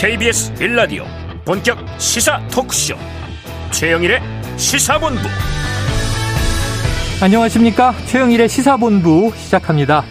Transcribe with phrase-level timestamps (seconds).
[0.00, 1.04] KBS 빌라디오
[1.44, 2.94] 본격 시사 토크쇼.
[3.70, 4.22] 최영일의
[4.56, 5.20] 시사본부.
[7.22, 7.92] 안녕하십니까?
[8.06, 10.02] 최영일의 시사본부 시작합니다.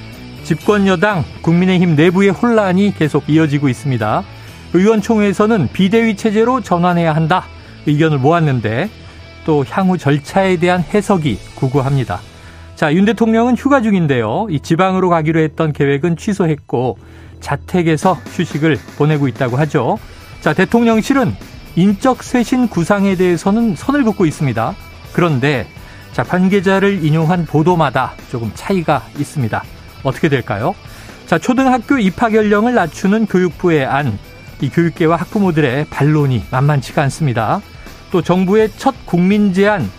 [0.43, 4.23] 집권 여당 국민의힘 내부의 혼란이 계속 이어지고 있습니다.
[4.75, 7.45] 의원총회에서는 비대위 체제로 전환해야 한다.
[7.87, 8.91] 의견을 모았는데
[9.43, 12.19] 또 향후 절차에 대한 해석이 구구합니다.
[12.75, 14.45] 자, 윤 대통령은 휴가 중인데요.
[14.51, 16.99] 이 지방으로 가기로 했던 계획은 취소했고
[17.39, 19.97] 자택에서 휴식을 보내고 있다고 하죠.
[20.41, 21.35] 자, 대통령실은
[21.75, 24.75] 인적 쇄신 구상에 대해서는 선을 긋고 있습니다.
[25.13, 25.67] 그런데
[26.13, 29.63] 자, 관계자를 인용한 보도마다 조금 차이가 있습니다.
[30.03, 30.75] 어떻게 될까요?
[31.27, 34.17] 자, 초등학교 입학 연령을 낮추는 교육부의 안,
[34.61, 37.61] 이 교육계와 학부모들의 반론이 만만치가 않습니다.
[38.11, 39.89] 또 정부의 첫 국민 제안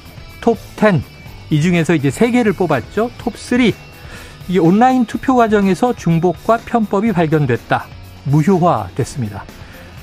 [0.40, 1.02] 톱 10
[1.50, 3.10] 이 중에서 이제 세 개를 뽑았죠.
[3.18, 3.72] 톱 3.
[4.50, 7.84] 이 온라인 투표 과정에서 중복과 편법이 발견됐다.
[8.24, 9.44] 무효화됐습니다.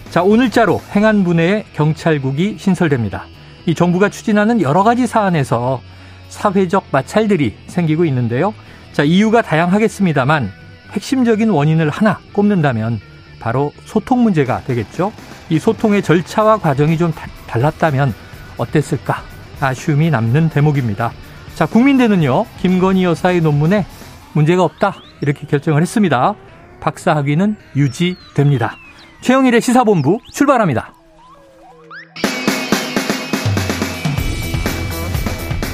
[0.09, 3.25] 자, 오늘자로 행안부내에 경찰국이 신설됩니다.
[3.65, 5.81] 이 정부가 추진하는 여러 가지 사안에서
[6.29, 8.53] 사회적 마찰들이 생기고 있는데요.
[8.93, 10.49] 자, 이유가 다양하겠습니다만
[10.93, 13.01] 핵심적인 원인을 하나 꼽는다면
[13.41, 15.11] 바로 소통 문제가 되겠죠.
[15.49, 17.11] 이 소통의 절차와 과정이 좀
[17.47, 18.13] 달랐다면
[18.55, 19.23] 어땠을까?
[19.59, 21.11] 아쉬움이 남는 대목입니다.
[21.53, 23.85] 자, 국민대는요, 김건희 여사의 논문에
[24.33, 24.95] 문제가 없다.
[25.21, 26.35] 이렇게 결정을 했습니다.
[26.79, 28.75] 박사 학위는 유지됩니다.
[29.21, 30.93] 최영일의 시사본부 출발합니다.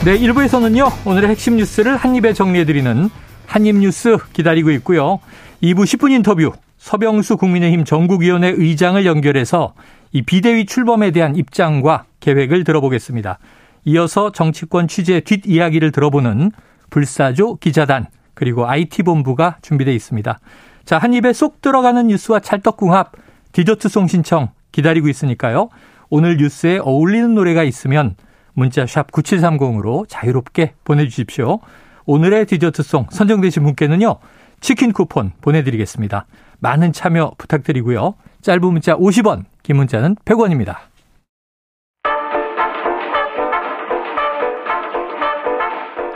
[0.06, 3.10] 네, 1부에서는요, 오늘의 핵심 뉴스를 한입에 정리해드리는
[3.46, 5.20] 한입뉴스 기다리고 있고요.
[5.62, 9.74] 2부 10분 인터뷰, 서병수 국민의힘 전국위원회 의장을 연결해서
[10.12, 13.40] 이 비대위 출범에 대한 입장과 계획을 들어보겠습니다.
[13.86, 16.52] 이어서 정치권 취재 뒷이야기를 들어보는
[16.90, 20.40] 불사조 기자단 그리고 IT본부가 준비되어 있습니다.
[20.86, 23.12] 자, 한 입에 쏙 들어가는 뉴스와 찰떡궁합
[23.52, 25.70] 디저트송 신청 기다리고 있으니까요.
[26.10, 28.16] 오늘 뉴스에 어울리는 노래가 있으면
[28.54, 31.60] 문자 샵 9730으로 자유롭게 보내주십시오.
[32.06, 34.18] 오늘의 디저트송 선정되신 분께는요.
[34.60, 36.26] 치킨 쿠폰 보내드리겠습니다.
[36.60, 38.16] 많은 참여 부탁드리고요.
[38.42, 40.78] 짧은 문자 50원, 긴 문자는 100원입니다.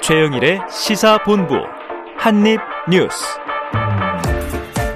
[0.01, 1.76] 최영일의 시사본부
[2.17, 3.25] 한입 뉴스.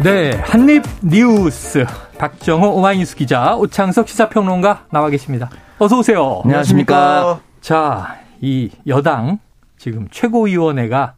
[0.03, 1.85] 네, 한입 뉴스
[2.17, 5.49] 박정호 오마이뉴스 기자 오창석 시사평론가 나와 계십니다.
[5.77, 6.41] 어서 오세요.
[6.43, 7.39] 안녕하십니까.
[7.61, 9.39] 자, 이 여당
[9.77, 11.13] 지금 최고위원회가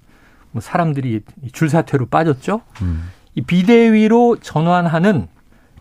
[0.51, 1.21] 뭐 사람들이
[1.51, 2.61] 줄사태로 빠졌죠.
[2.81, 3.09] 음.
[3.35, 5.27] 이 비대위로 전환하는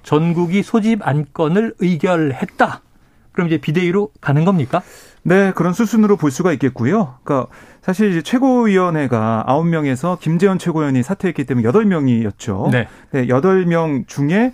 [0.03, 2.81] 전국이 소집 안건을 의결했다.
[3.33, 4.83] 그럼 이제 비대위로 가는 겁니까?
[5.22, 7.19] 네, 그런 수순으로 볼 수가 있겠고요.
[7.22, 12.70] 그러니까 사실 이제 최고위원회가 9명에서 김재현 최고위원이 사퇴했기 때문에 8명이었죠.
[12.70, 12.88] 네.
[13.10, 14.53] 네 8명 중에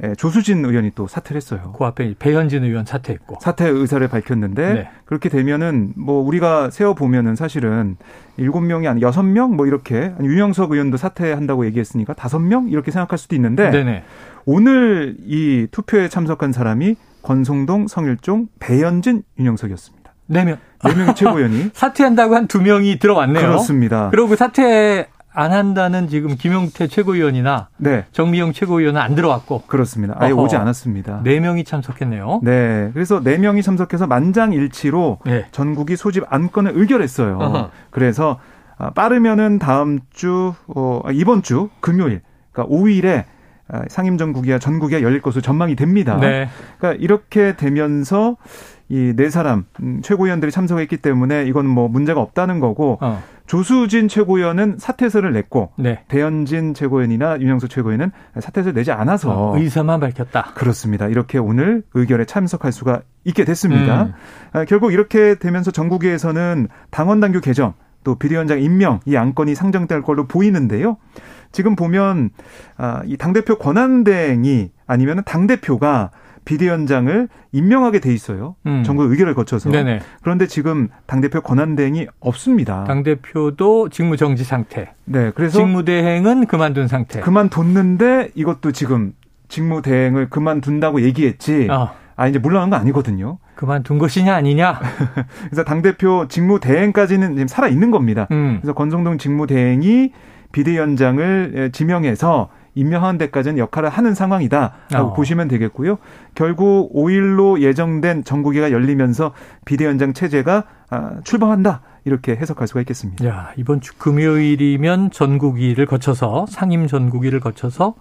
[0.00, 1.74] 예, 조수진 의원이 또 사퇴를 했어요.
[1.76, 3.38] 그 앞에 배현진 의원 사퇴했고.
[3.40, 4.88] 사퇴 의사를 밝혔는데 네.
[5.04, 7.96] 그렇게 되면은 뭐 우리가 세어 보면은 사실은
[8.38, 14.04] 7명이 아니 6명 뭐 이렇게 윤영석 의원도 사퇴한다고 얘기했으니까 5명 이렇게 생각할 수도 있는데 네네.
[14.44, 20.14] 오늘 이 투표에 참석한 사람이 권성동, 성일종, 배현진, 윤영석이었습니다.
[20.26, 20.58] 네 명.
[20.84, 21.70] 네 명의 최고위원이.
[21.74, 23.46] 사퇴한다고 한두 명이 들어왔네요.
[23.46, 24.08] 그렇습니다.
[24.10, 28.06] 그리고 그 사퇴 안 한다는 지금 김용태 최고위원이나 네.
[28.12, 30.16] 정미영 최고위원은 안 들어왔고 그렇습니다.
[30.18, 30.42] 아예 어허.
[30.42, 31.20] 오지 않았습니다.
[31.22, 32.40] 네 명이 참석했네요.
[32.42, 35.46] 네, 그래서 네 명이 참석해서 만장일치로 네.
[35.52, 37.38] 전국이 소집 안건을 의결했어요.
[37.38, 37.70] 어허.
[37.90, 38.40] 그래서
[38.78, 43.24] 아, 빠르면은 다음 주 어, 아, 이번 주 금요일, 그러니까 5일에
[43.70, 46.16] 아, 상임전국이야 전국이야 열릴 것으로 전망이 됩니다.
[46.16, 46.48] 네.
[46.78, 48.36] 그러니까 이렇게 되면서
[48.90, 53.22] 이 네 사람 음, 최고위원들이 참석했기 때문에 이건 뭐 문제가 없다는 거고 어.
[53.46, 56.04] 조수진 최고위원은 사퇴서를 냈고 네.
[56.08, 60.52] 배현진 최고위원이나 윤영수 최고위원은 사퇴서를 내지 않아서 어, 의사만 밝혔다.
[60.54, 61.06] 그렇습니다.
[61.08, 64.04] 이렇게 오늘 의결에 참석할 수가 있게 됐습니다.
[64.04, 64.12] 음.
[64.52, 67.74] 아, 결국 이렇게 되면서 전국위에서는 당원 당규 개정
[68.04, 70.96] 또 비대위원장 임명 이 안건이 상정될 걸로 보이는데요.
[71.52, 72.30] 지금 보면
[72.76, 76.10] 아, 이 당대표 권한대행이 아니면 당대표가
[76.48, 78.56] 비대위원장을 임명하게 돼 있어요.
[78.66, 78.82] 음.
[78.82, 79.70] 정부 의결을 거쳐서.
[79.70, 80.00] 네네.
[80.22, 82.84] 그런데 지금 당 대표 권한 대행이 없습니다.
[82.84, 84.94] 당 대표도 직무 정지 상태.
[85.04, 85.30] 네.
[85.34, 87.20] 그래서 직무 대행은 그만둔 상태.
[87.20, 89.12] 그만뒀는데 이것도 지금
[89.48, 91.68] 직무 대행을 그만둔다고 얘기했지.
[91.70, 91.90] 어.
[92.16, 93.38] 아, 이제 물러난 거 아니거든요.
[93.54, 94.80] 그만둔 것이냐 아니냐.
[95.50, 98.26] 그래서 당 대표 직무 대행까지는 지금 살아 있는 겁니다.
[98.30, 98.58] 음.
[98.62, 100.12] 그래서 권성동 직무 대행이
[100.52, 105.12] 비대위원장을 지명해서 임명하는 데까지는 역할을 하는 상황이다라고 어.
[105.14, 105.98] 보시면 되겠고요.
[106.34, 109.32] 결국 5일로 예정된 정국위가 열리면서
[109.64, 111.82] 비대위원장 체제가 아, 출범한다.
[112.04, 113.26] 이렇게 해석할 수가 있겠습니다.
[113.26, 117.94] 야, 이번 주 금요일이면 전국위를 거쳐서 상임 전국위를 거쳐서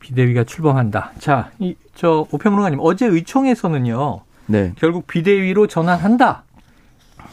[0.00, 1.12] 비대위가 출범한다.
[1.18, 4.20] 자, 이 저 오평론가님 어제 의총에서는요.
[4.46, 4.72] 네.
[4.76, 6.44] 결국 비대위로 전환한다.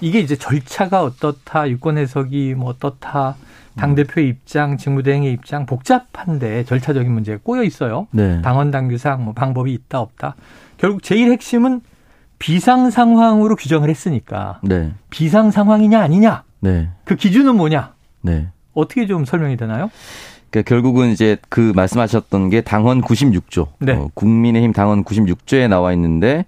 [0.02, 3.36] 이게 이제 절차가 어떻다, 유권 해석이 뭐 어떻다,
[3.76, 8.08] 당대표의 입장, 직무대행의 입장 복잡한데 절차적인 문제가 꼬여 있어요.
[8.12, 8.42] 네.
[8.42, 10.36] 당원 당규상 뭐 방법이 있다 없다.
[10.78, 11.82] 결국 제일 핵심은
[12.40, 14.92] 비상 상황으로 규정을 했으니까 네.
[15.10, 16.44] 비상 상황이냐 아니냐.
[16.62, 16.90] 네.
[17.04, 17.94] 그 기준은 뭐냐.
[18.22, 18.48] 네.
[18.74, 19.90] 어떻게 좀 설명이 되나요?
[20.50, 23.94] 그러니까 결국은 이제 그 말씀하셨던 게 당헌 96조, 네.
[23.94, 26.46] 어, 국민의힘 당헌 96조에 나와 있는데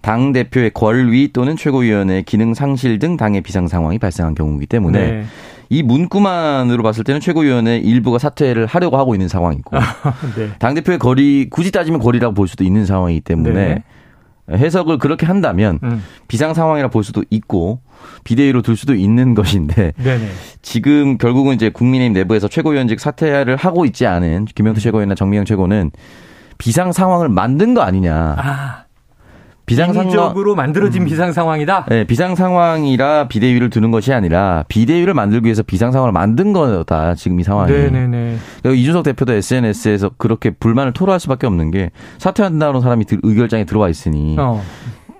[0.00, 5.24] 당 대표의 권위 또는 최고위원회 기능 상실 등 당의 비상 상황이 발생한 경우이기 때문에 네.
[5.68, 9.76] 이 문구만으로 봤을 때는 최고위원회 일부가 사퇴를 하려고 하고 있는 상황이고
[10.36, 10.50] 네.
[10.58, 13.84] 당 대표의 거리 굳이 따지면 거리라고 볼 수도 있는 상황이기 때문에 네.
[14.56, 16.02] 해석을 그렇게 한다면 음.
[16.26, 17.80] 비상 상황이라 볼 수도 있고
[18.24, 20.28] 비대위로 둘 수도 있는 것인데 네네.
[20.62, 25.92] 지금 결국은 이제 국민의힘 내부에서 최고위원직 사퇴를 하고 있지 않은 김영수 최고위원이나 정미영 최고는
[26.58, 28.34] 비상 상황을 만든 거 아니냐.
[28.38, 28.84] 아.
[29.70, 31.06] 비상 상황으로 만들어진 음.
[31.06, 31.86] 비상 상황이다.
[31.88, 37.14] 네, 비상 상황이라 비대위를 두는 것이 아니라 비대위를 만들기 위해서 비상 상황을 만든 거다.
[37.14, 37.70] 지금 이 상황이.
[37.70, 38.36] 네네네.
[38.64, 44.60] 이준석 대표도 SNS에서 그렇게 불만을 토로할 수밖에 없는 게 사퇴한다는 사람이 의결장에 들어와 있으니 어.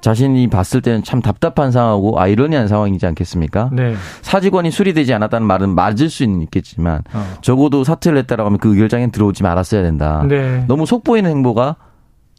[0.00, 3.70] 자신이 봤을 때는 참 답답한 상황이고 아이러니한 상황이지 않겠습니까?
[3.73, 3.94] 네.
[4.23, 7.25] 사직원이 수리되지 않았다는 말은 맞을 수는 있겠지만 어.
[7.41, 10.25] 적어도 사퇴를 했다라고 하면 그 의결장에 들어오지 말았어야 된다.
[10.29, 10.64] 네.
[10.67, 11.76] 너무 속보이는 행보가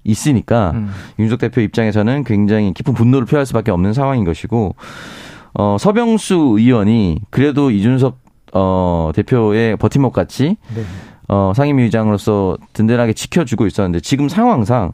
[0.03, 0.89] 있으니까 음.
[1.19, 4.75] 윤석 대표 입장에서는 굉장히 깊은 분노를 표할 수밖에 없는 상황인 것이고
[5.53, 8.17] 어 서병수 의원이 그래도 이준석
[8.53, 10.83] 어 대표의 버팀목 같이 네.
[11.27, 14.93] 어 상임위의장으로서 든든하게 지켜주고 있었는데 지금 상황상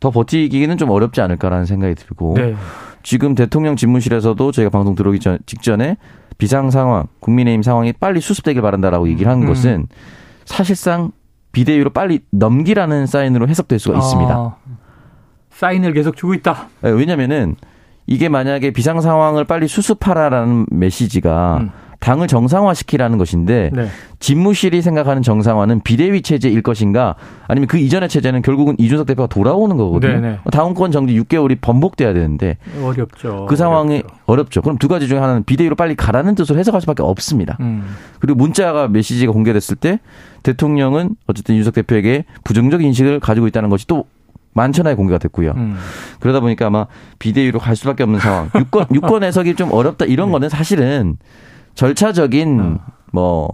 [0.00, 2.54] 더 버티기는 좀 어렵지 않을까라는 생각이 들고 네.
[3.02, 5.96] 지금 대통령 집무실에서도 저희가 방송 들어오기 전, 직전에
[6.36, 9.46] 비상 상황, 국민의힘 상황이 빨리 수습되길 바란다라고 얘기를 한 음.
[9.46, 9.88] 것은
[10.44, 11.10] 사실상
[11.52, 14.34] 비대위로 빨리 넘기라는 사인으로 해석될 수가 있습니다.
[14.34, 14.56] 아,
[15.50, 16.68] 사인을 계속 주고 있다.
[16.82, 17.56] 네, 왜냐면은
[18.06, 21.70] 이게 만약에 비상 상황을 빨리 수습하라라는 메시지가 음.
[22.00, 23.88] 당을 정상화시키라는 것인데 네.
[24.20, 27.16] 집무실이 생각하는 정상화는 비대위 체제일 것인가
[27.48, 30.12] 아니면 그 이전의 체제는 결국은 이준석 대표가 돌아오는 거거든요.
[30.14, 30.28] 네네.
[30.28, 30.38] 네.
[30.52, 33.46] 당원권 정지 6개월이 번복돼야 되는데 어렵죠.
[33.48, 34.16] 그 상황이 어렵죠.
[34.26, 34.62] 어렵죠.
[34.62, 37.56] 그럼 두 가지 중에 하나는 비대위로 빨리 가라는 뜻으로 해석할 수밖에 없습니다.
[37.60, 37.84] 음.
[38.20, 39.98] 그리고 문자가 메시지가 공개됐을 때
[40.44, 44.04] 대통령은 어쨌든 이준석 대표에게 부정적 인식을 가지고 있다는 것이 또
[44.52, 45.52] 만천하에 공개가 됐고요.
[45.56, 45.76] 음.
[46.20, 46.86] 그러다 보니까 아마
[47.18, 48.50] 비대위로 갈 수밖에 없는 상황.
[48.54, 50.32] 유권 유권 해석이 좀 어렵다 이런 네.
[50.32, 51.16] 거는 사실은
[51.78, 52.78] 절차적인 어.
[53.12, 53.48] 뭐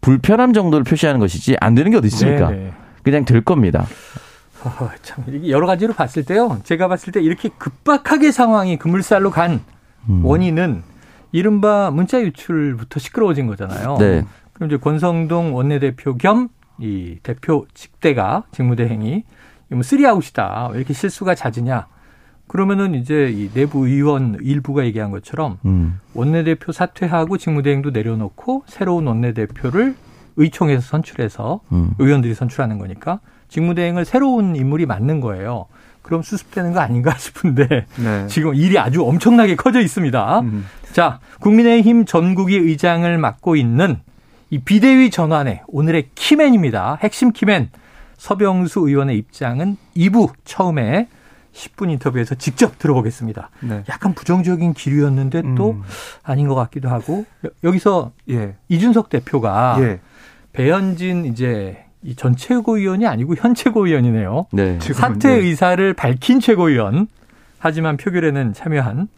[0.00, 2.50] 불편함 정도를 표시하는 것이지 안 되는 게 어디 있습니까?
[2.50, 2.64] 네네.
[2.64, 2.72] 네.
[3.02, 3.86] 그냥 될 겁니다.
[4.64, 6.60] 어, 참 여러 가지로 봤을 때요.
[6.64, 9.60] 제가 봤을 때 이렇게 급박하게 상황이 그물살로 간
[10.08, 10.24] 음.
[10.24, 10.82] 원인은
[11.32, 13.96] 이른바 문자 유출부터 시끄러워진 거잖아요.
[13.98, 14.24] 네.
[14.52, 16.48] 그럼 이제 권성동 원내대표 겸
[16.80, 19.24] 이 대표 직대가 직무대행이
[19.70, 20.70] 뭐 쓰리아웃이다.
[20.72, 21.86] 왜 이렇게 실수가 잦으냐.
[22.48, 26.00] 그러면은 이제 이 내부 의원 일부가 얘기한 것처럼 음.
[26.14, 29.94] 원내대표 사퇴하고 직무대행도 내려놓고 새로운 원내대표를
[30.36, 31.90] 의총에서 선출해서 음.
[31.98, 35.66] 의원들이 선출하는 거니까 직무대행을 새로운 인물이 맡는 거예요.
[36.02, 38.26] 그럼 수습되는 거 아닌가 싶은데 네.
[38.28, 40.40] 지금 일이 아주 엄청나게 커져 있습니다.
[40.40, 40.64] 음.
[40.92, 43.98] 자, 국민의힘 전국위 의장을 맡고 있는
[44.50, 46.98] 이 비대위 전환의 오늘의 키맨입니다.
[47.02, 47.70] 핵심 키맨
[48.16, 51.08] 서병수 의원의 입장은 2부 처음에
[51.52, 53.50] 10분 인터뷰에서 직접 들어보겠습니다.
[53.60, 53.84] 네.
[53.88, 55.82] 약간 부정적인 기류였는데 또 음.
[56.22, 57.24] 아닌 것 같기도 하고
[57.64, 58.56] 여기서 예.
[58.68, 60.00] 이준석 대표가 예.
[60.52, 64.46] 배현진 이제 이전 최고위원이 아니고 현 최고위원이네요.
[64.52, 64.78] 네.
[64.80, 65.34] 사퇴 네.
[65.34, 67.08] 의사를 밝힌 최고위원.
[67.58, 69.08] 하지만 표결에는 참여한.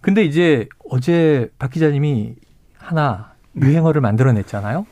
[0.00, 2.34] 근데 이제 어제 박 기자님이
[2.76, 4.86] 하나 유행어를 만들어냈잖아요.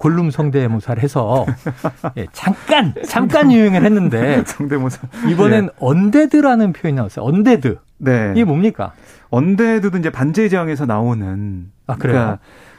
[0.00, 1.44] 골룸 성대모사를 해서
[2.16, 5.68] 예, 잠깐 잠깐 유행을 했는데 성대모사 이번엔 예.
[5.78, 7.22] undead라는 표현이 나왔어요.
[7.26, 7.76] undead.
[7.98, 8.32] 네.
[8.34, 8.92] 이게 뭡니까?
[9.28, 12.14] 언데드도 이제 반지의 제왕에서 나오는 아 그래요?
[12.14, 12.38] 그러니까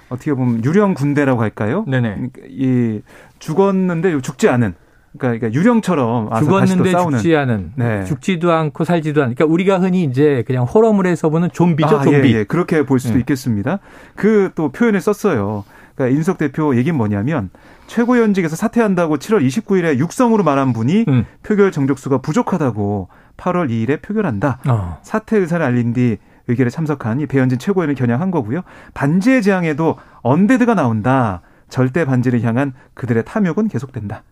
[0.10, 1.86] 어떻게 보면 유령 군대라고 할까요?
[1.88, 2.10] 네네.
[2.16, 3.01] 그러니까 이
[3.38, 4.74] 죽었는데 죽지 않은
[5.18, 8.06] 그러니까, 유령처럼 죽었는데 죽지 않은, 네.
[8.06, 9.36] 죽지도 않고 살지도 않은.
[9.36, 12.34] 그러니까 우리가 흔히 이제 그냥 호러물에서 보는 좀비죠, 아, 좀비.
[12.34, 12.44] 예, 예.
[12.46, 13.20] 그렇게 볼 수도 예.
[13.20, 13.80] 있겠습니다.
[14.16, 15.66] 그 또 표현을 썼어요.
[16.01, 17.50] 그러니까 인석 대표 얘기는 뭐냐면
[17.88, 21.25] 최고위원직에서 사퇴한다고 7월 29일에 육성으로 말한 분이 음.
[21.43, 24.60] 표결 정족수가 부족하다고 8월 2일에 표결한다.
[24.67, 24.98] 어.
[25.03, 26.17] 사퇴 의사를 알린 뒤
[26.48, 28.62] 의결에 참석한 이 배현진 최고위원을 겨냥한 거고요.
[28.93, 31.41] 반지의 제왕에도 언데드가 나온다.
[31.70, 34.24] 절대 반지를 향한 그들의 탐욕은 계속된다.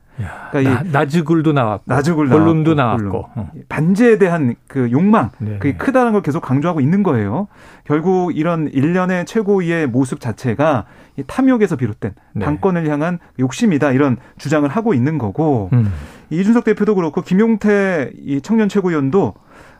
[0.51, 3.51] 그러니까 나, 나즈글도 나왔고, 나즈글 볼룸도 나왔고, 어.
[3.69, 5.57] 반지에 대한 그 욕망, 네.
[5.59, 7.47] 그게 크다는 걸 계속 강조하고 있는 거예요.
[7.85, 10.85] 결국 이런 일련의 최고위의 모습 자체가
[11.27, 12.45] 탐욕에서 비롯된 네.
[12.45, 15.91] 당권을 향한 욕심이다 이런 주장을 하고 있는 거고 음.
[16.29, 19.33] 이준석 대표도 그렇고 김용태 이 청년 최고위원도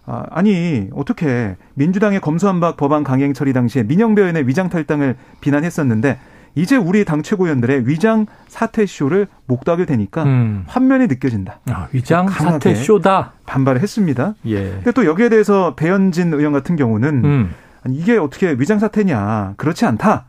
[0.06, 6.18] 아, 아니 어떻게 민주당의 검수한박 법안 강행 처리 당시에 민영배원의 위장 탈당을 비난했었는데
[6.56, 10.64] 이제 우리 당 최고위원들의 위장 사퇴 쇼를 목도하게 되니까 음.
[10.68, 11.60] 환면이 느껴진다.
[11.70, 13.34] 아, 위장 사퇴 쇼다.
[13.46, 14.36] 반발을 했습니다.
[14.46, 14.70] 예.
[14.72, 17.54] 근데 또 여기에 대해서 배현진 의원 같은 경우는 음.
[17.84, 19.54] 아니, 이게 어떻게 위장 사퇴냐?
[19.58, 20.26] 그렇지 않다.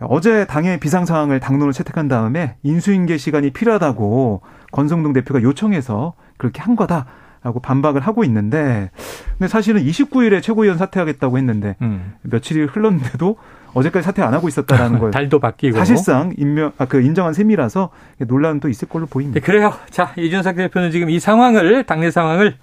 [0.00, 6.76] 어제 당의 비상 상황을 당론을 채택한 다음에 인수인계 시간이 필요하다고 권성동 대표가 요청해서 그렇게 한
[6.76, 7.06] 거다.
[7.42, 8.90] 라고 반박을 하고 있는데
[9.38, 12.12] 근데 사실은 29일에 최고위원 사퇴하겠다고 했는데 음.
[12.20, 13.38] 며칠이 흘렀는데도
[13.74, 18.60] 어제까지 사퇴 안 하고 있었다라는 걸 달도 바뀌고 사실상 인명 아, 그 인정한 셈이라서 논란은
[18.60, 19.40] 또 있을 걸로 보입니다.
[19.40, 19.72] 네, 그래요.
[19.90, 22.56] 자 이준석 대표는 지금 이 상황을 당내 상황을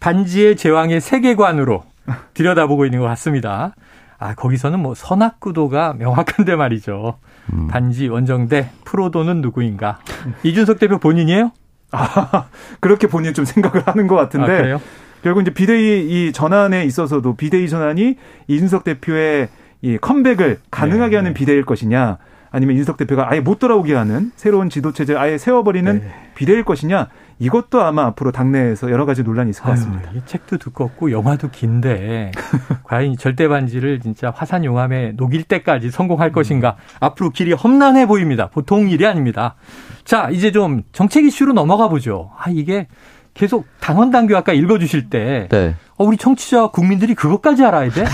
[0.00, 1.84] 반지의 제왕의 세계관으로
[2.34, 3.74] 들여다보고 있는 것 같습니다.
[4.18, 7.18] 아, 거기서는 뭐 선악구도가 명확한데 말이죠.
[7.52, 7.66] 음.
[7.66, 9.98] 반지 원정대 프로도는 누구인가?
[10.44, 11.50] 이준석 대표 본인이에요?
[11.90, 12.46] 아,
[12.78, 14.74] 그렇게 본인 좀 생각을 하는 것 같은데.
[14.74, 14.78] 아,
[15.22, 18.16] 결국 이제 비대위 이 전환에 있어서도 비대위 전환이
[18.48, 19.48] 이준석 대표의
[19.82, 21.16] 이 컴백을 가능하게 네.
[21.16, 22.18] 하는 비대일 것이냐
[22.50, 26.14] 아니면 이준석 대표가 아예 못 돌아오게 하는 새로운 지도 체제 아예 세워버리는 네.
[26.34, 27.08] 비대일 것이냐
[27.38, 30.10] 이것도 아마 앞으로 당내에서 여러 가지 논란이 있을 것 같습니다.
[30.12, 32.30] 아유, 책도 두껍고 영화도 긴데
[32.84, 36.32] 과연 절대 반지를 진짜 화산 용암에 녹일 때까지 성공할 음.
[36.32, 36.76] 것인가?
[37.00, 38.48] 앞으로 길이 험난해 보입니다.
[38.48, 39.56] 보통 일이 아닙니다.
[40.04, 42.30] 자, 이제 좀 정책 이슈로 넘어가 보죠.
[42.38, 42.86] 아, 이게
[43.34, 45.74] 계속 당원 당규 아까 읽어주실 때, 네.
[46.02, 48.04] 어, 우리 청취자 국민들이 그것까지 알아야 돼?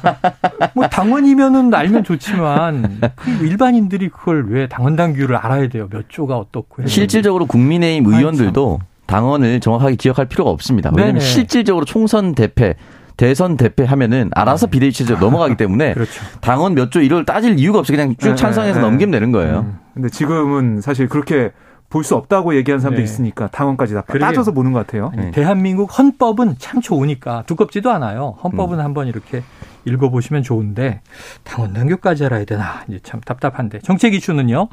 [0.74, 5.86] 뭐 당원이면은 알면 좋지만 그 일반인들이 그걸 왜 당원 당규를 알아야 돼요?
[5.90, 6.82] 몇 조가 어떻고?
[6.82, 6.88] 해서.
[6.88, 10.90] 실질적으로 국민의힘 의원들도 당원을 정확하게 기억할 필요가 없습니다.
[10.94, 11.24] 왜냐하면 네네.
[11.30, 12.74] 실질적으로 총선 대패
[13.18, 14.70] 대선 대패 하면은 알아서 네.
[14.72, 16.12] 비대위 체제로 넘어가기 때문에 그렇죠.
[16.40, 18.84] 당원 몇 조 이걸 따질 이유가 없이 그냥 쭉 네, 찬성해서 네.
[18.86, 19.60] 넘기면 되는 거예요.
[19.60, 19.78] 음.
[19.94, 21.50] 근데 지금은 사실 그렇게
[21.88, 23.04] 볼 수 없다고 얘기하는 사람도 네.
[23.04, 24.02] 있으니까 당원까지 다.
[24.02, 25.12] 따져서 보는 것 같아요.
[25.16, 25.30] 네.
[25.30, 28.36] 대한민국 헌법은 참 좋으니까 두껍지도 않아요.
[28.42, 28.84] 헌법은 음.
[28.84, 29.42] 한번 이렇게
[29.84, 31.00] 읽어보시면 좋은데
[31.44, 34.68] 당원 당규까지 알아야 되나 이제 참 답답한데 정책 이슈는요.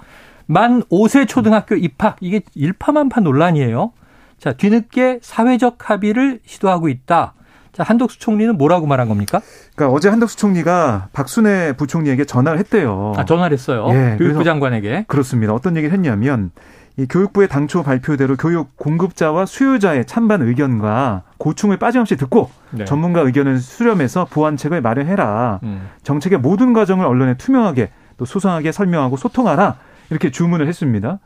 [0.46, 3.92] 만 5세 초등학교 입학 이게 일파만파 논란이에요.
[4.40, 7.34] 자 뒤늦게 사회적 합의를 시도하고 있다.
[7.72, 9.42] 자, 한덕수 총리는 뭐라고 말한 겁니까?
[9.76, 13.14] 그러니까 어제 한덕수 총리가 박순애 부총리에게 전화를 했대요.
[13.18, 13.88] 아, 전화를 했어요.
[13.90, 15.06] 예, 교육부 장관에게.
[15.08, 15.54] 그렇습니다.
[15.54, 16.52] 어떤 얘기를 했냐면
[16.96, 22.86] 이 교육부의 당초 발표대로 교육 공급자와 수요자의 찬반 의견과 고충을 빠짐없이 듣고 네.
[22.86, 25.60] 전문가 의견을 수렴해서 보완책을 마련해라.
[25.64, 25.90] 음.
[26.04, 29.78] 정책의 모든 과정을 언론에 투명하게 또 소상하게 설명하고 소통하라.
[30.10, 31.20] 이렇게 주문을 했습니다.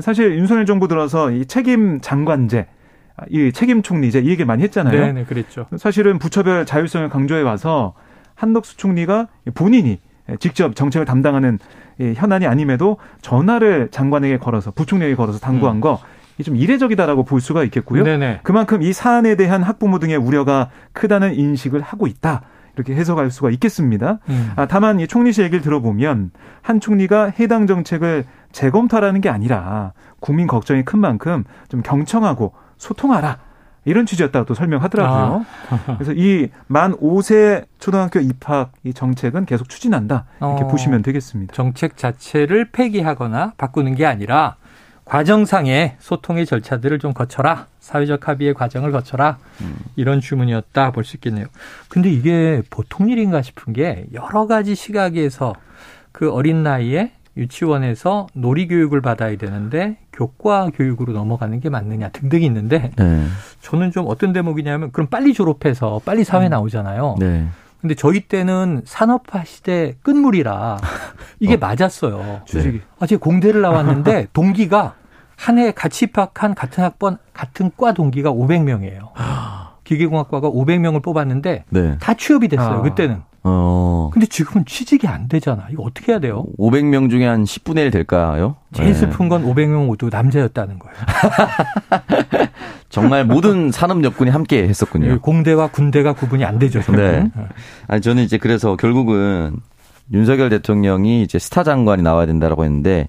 [0.00, 2.66] 사실 윤석열 정부 들어서 이 책임 장관제
[3.28, 5.00] 이 책임 총리제 이 얘기 많이 했잖아요.
[5.00, 5.66] 네, 네, 그랬죠.
[5.76, 7.94] 사실은 부처별 자율성을 강조해 와서
[8.34, 10.00] 한덕수 총리가 본인이
[10.38, 11.58] 직접 정책을 담당하는
[11.98, 15.80] 현안이 아님에도 전화를 장관에게 걸어서 부총리에게 걸어서 당부한 음.
[15.80, 16.00] 거.
[16.42, 18.02] 좀 이례적이다라고 볼 수가 있겠고요.
[18.02, 18.40] 네네.
[18.42, 22.42] 그만큼 이 사안에 대한 학부모 등의 우려가 크다는 인식을 하고 있다.
[22.74, 24.18] 이렇게 해석할 수가 있겠습니다.
[24.28, 24.50] 음.
[24.56, 26.30] 아, 다만 이 총리실 얘기를 들어보면
[26.62, 33.38] 한 총리가 해당 정책을 재검토하라는 게 아니라 국민 걱정이 큰 만큼 좀 경청하고 소통하라.
[33.84, 35.44] 이런 취지였다고 또 설명하더라고요.
[35.70, 35.76] 아.
[35.98, 40.24] 그래서 이 만 5세 초등학교 입학 이 정책은 계속 추진한다.
[40.38, 40.68] 이렇게 어.
[40.68, 41.52] 보시면 되겠습니다.
[41.54, 44.56] 정책 자체를 폐기하거나 바꾸는 게 아니라
[45.04, 47.66] 과정상의 소통의 절차들을 좀 거쳐라.
[47.80, 49.38] 사회적 합의의 과정을 거쳐라.
[49.60, 49.76] 음.
[49.96, 51.46] 이런 주문이었다 볼 수 있겠네요.
[51.88, 55.54] 근데 이게 보통 일인가 싶은 게 여러 가지 시각에서
[56.12, 62.90] 그 어린 나이에 유치원에서 놀이 교육을 받아야 되는데 교과 교육으로 넘어가는 게 맞느냐 등등이 있는데
[62.96, 63.26] 네.
[63.60, 66.50] 저는 좀 어떤 대목이냐면 그럼 빨리 졸업해서 빨리 사회 음.
[66.50, 67.16] 나오잖아요.
[67.18, 67.46] 네.
[67.80, 70.78] 근데 저희 때는 산업화 시대 끝물이라
[71.40, 71.58] 이게 어.
[71.58, 72.42] 맞았어요.
[72.44, 72.78] 주식이.
[72.78, 72.84] 네.
[73.00, 74.94] 아, 제가 공대를 나왔는데 동기가
[75.36, 79.08] 한 해 같이 입학한 같은 학번 같은 과 동기가 500명이에요.
[79.82, 81.98] 기계공학과가 500명을 뽑았는데 네.
[81.98, 82.76] 다 취업이 됐어요.
[82.78, 82.82] 아.
[82.82, 83.22] 그때는.
[83.44, 84.10] 어.
[84.12, 85.66] 근데 지금은 취직이 안 되잖아.
[85.70, 86.44] 이거 어떻게 해야 돼요?
[86.58, 88.56] 500명 중에 한 10분의 1 될까요?
[88.72, 88.94] 제일 네.
[88.94, 90.96] 슬픈 건 500명 모두 남자였다는 거예요.
[92.88, 95.12] 정말 모든 산업 여군이 함께 했었군요.
[95.12, 96.80] 예, 공대와 군대가 구분이 안 되죠.
[96.92, 97.30] 네.
[97.88, 99.56] 아니 저는 이제 그래서 결국은
[100.12, 103.08] 윤석열 대통령이 이제 스타 장관이 나와야 된다라고 했는데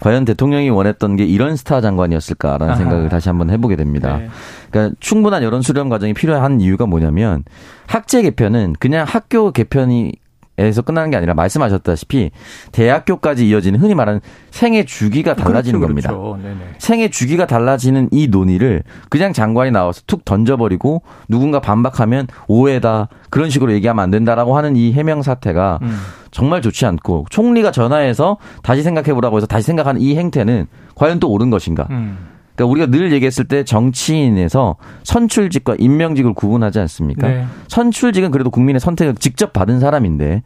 [0.00, 2.76] 과연 대통령이 원했던 게 이런 스타 장관이었을까라는 아하.
[2.76, 4.18] 생각을 다시 한번 해보게 됩니다.
[4.18, 4.28] 네.
[4.70, 7.44] 그러니까 충분한 여론 수렴 과정이 필요한 이유가 뭐냐면
[7.86, 10.12] 학제 개편은 그냥 학교 개편이
[10.58, 12.32] 에서 끝나는 게 아니라 말씀하셨다시피
[12.72, 16.10] 대학교까지 이어지는 흔히 말하는 생애 주기가 달라지는 그렇죠, 겁니다.
[16.10, 16.38] 그렇죠.
[16.76, 23.72] 생애 주기가 달라지는 이 논의를 그냥 장관이 나와서 툭 던져버리고 누군가 반박하면 오해다 그런 식으로
[23.72, 25.96] 얘기하면 안 된다라고 하는 이 해명 사태가 음.
[26.30, 31.50] 정말 좋지 않고 총리가 전화해서 다시 생각해보라고 해서 다시 생각하는 이 행태는 과연 또 옳은
[31.50, 31.86] 것인가?
[31.90, 32.18] 음.
[32.54, 37.26] 그러니까 우리가 늘 얘기했을 때 정치인에서 선출직과 임명직을 구분하지 않습니까?
[37.28, 37.46] 네.
[37.68, 40.42] 선출직은 그래도 국민의 선택을 직접 받은 사람인데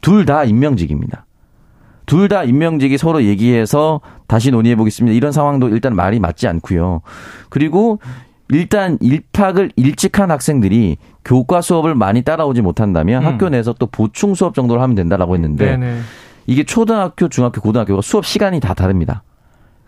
[0.00, 1.24] 둘 다 임명직입니다.
[2.06, 5.14] 둘 다 임명직이 서로 얘기해서 다시 논의해 보겠습니다.
[5.16, 7.00] 이런 상황도 일단 말이 맞지 않고요.
[7.50, 7.98] 그리고
[8.50, 13.26] 일단 일팍을 일찍 한 학생들이 교과 수업을 많이 따라오지 못한다면 음.
[13.26, 16.00] 학교 내에서 또 보충 수업 정도로 하면 된다라고 했는데 네네.
[16.46, 19.22] 이게 초등학교, 중학교, 고등학교가 수업 시간이 다 다릅니다.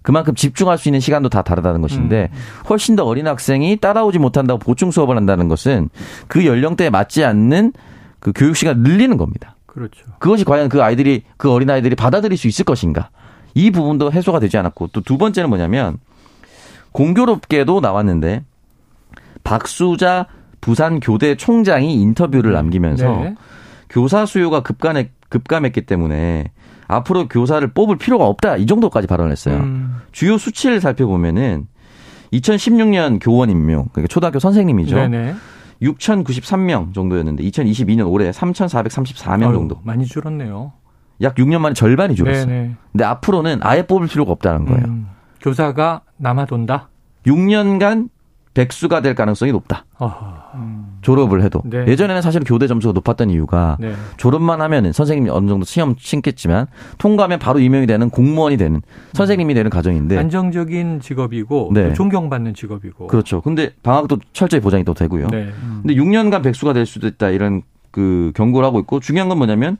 [0.02, 2.38] 그만큼 집중할 수 있는 시간도 다 다르다는 것인데 음.
[2.70, 5.90] 훨씬 더 어린 학생이 따라오지 못한다고 보충 수업을 한다는 것은
[6.26, 7.72] 그 연령대에 맞지 않는
[8.18, 9.54] 그 교육 시간 늘리는 겁니다.
[9.66, 10.06] 그렇죠.
[10.18, 13.10] 그것이 과연 그 아이들이 그 어린 아이들이 받아들일 수 있을 것인가?
[13.54, 15.98] 이 부분도 해소가 되지 않았고 또 두 번째는 뭐냐면
[16.98, 18.42] 공교롭게도 나왔는데
[19.44, 20.26] 박수자
[20.60, 23.34] 부산 교대 총장이 인터뷰를 남기면서 네.
[23.88, 26.50] 교사 수요가 급감했, 급감했기 때문에
[26.88, 29.58] 앞으로 교사를 뽑을 필요가 없다 이 정도까지 발언했어요.
[29.58, 29.96] 음.
[30.10, 31.68] 주요 수치를 살펴보면은
[32.32, 34.96] 2016년 교원 임용 그러니까 초등학교 선생님이죠.
[34.96, 35.34] 네네.
[35.80, 39.78] 6,093명 정도였는데 2022년 올해 3,434명 아유, 정도.
[39.84, 40.72] 많이 줄었네요.
[41.22, 42.46] 약 6년 만에 절반이 줄었어요.
[42.46, 42.74] 네네.
[42.90, 44.84] 근데 앞으로는 아예 뽑을 필요가 없다는 거예요.
[44.86, 45.06] 음.
[45.40, 46.88] 교사가 남아돈다.
[47.26, 48.08] 6년간
[48.54, 49.84] 백수가 될 가능성이 높다.
[50.54, 50.98] 음.
[51.02, 51.84] 졸업을 해도 네.
[51.86, 53.94] 예전에는 사실 교대 점수가 높았던 이유가 네.
[54.16, 56.66] 졸업만 하면은 선생님이 어느 정도 시험 친겠지만
[56.98, 61.92] 통과하면 바로 임명이 되는 공무원이 되는 선생님이 되는 가정인데 안정적인 직업이고 네.
[61.92, 63.40] 존경받는 직업이고 그렇죠.
[63.40, 65.28] 근데 방학도 철저히 보장이 또 되고요.
[65.28, 65.52] 네.
[65.62, 65.82] 음.
[65.82, 69.76] 근데 6년간 백수가 될 수도 있다 이런 그 경고를 하고 있고 중요한 건 뭐냐면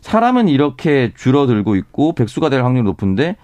[0.00, 3.36] 사람은 이렇게 줄어들고 있고 백수가 될 확률이 높은데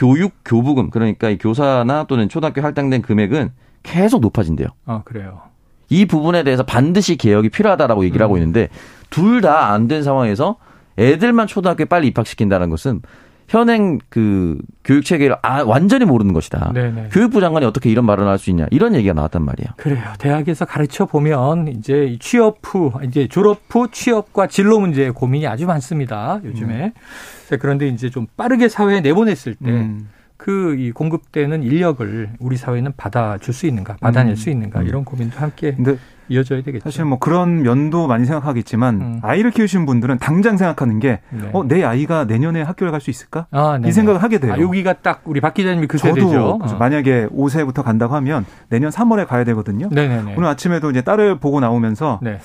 [0.00, 3.50] 교육 교부금 그러니까 이 교사나 또는 초등학교 할당된 금액은
[3.82, 4.68] 계속 높아진대요.
[4.86, 5.42] 아, 그래요.
[5.90, 8.24] 이 부분에 대해서 반드시 개혁이 필요하다라고 얘기를 음.
[8.24, 8.68] 하고 있는데
[9.10, 10.56] 둘 다 안 된 상황에서
[10.98, 13.02] 애들만 초등학교에 빨리 입학시킨다는 것은
[13.50, 16.70] 현행 그 교육 체계를 아, 완전히 모르는 것이다.
[16.72, 17.08] 네네.
[17.10, 19.70] 교육부 장관이 어떻게 이런 말을 할 수 있냐 이런 얘기가 나왔단 말이에요.
[19.76, 20.04] 그래요.
[20.18, 26.40] 대학에서 가르쳐 보면 이제 취업 후 이제 졸업 후 취업과 진로 문제에 고민이 아주 많습니다.
[26.44, 26.92] 요즘에.
[27.52, 27.58] 음.
[27.60, 29.68] 그런데 이제 좀 빠르게 사회에 내보냈을 때.
[29.70, 30.08] 음.
[30.40, 34.36] 그 이 공급되는 인력을 우리 사회는 받아줄 수 있는가, 받아낼 음.
[34.36, 34.86] 수 있는가 음.
[34.86, 35.76] 이런 고민도 함께
[36.30, 36.84] 이어져야 되겠죠.
[36.84, 39.20] 사실 뭐 그런 면도 많이 생각하겠지만 음.
[39.22, 41.50] 아이를 키우시는 분들은 당장 생각하는 게 네.
[41.52, 43.46] 어, 내 아이가 내년에 학교를 갈 수 있을까?
[43.50, 44.54] 아, 이 생각을 하게 돼요.
[44.54, 46.58] 아, 여기가 딱 우리 박 기자님이 그 세대죠.
[46.62, 46.76] 어.
[46.78, 49.88] 만약에 5세부터 간다고 하면 내년 3월에 가야 되거든요.
[49.90, 50.34] 네네네.
[50.38, 52.38] 오늘 아침에도 이제 딸을 보고 나오면서 네.